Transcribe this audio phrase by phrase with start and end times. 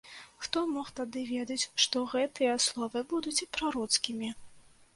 [0.45, 4.35] Хто мог тады ведаць, што гэтыя словы будуць прароцкімі.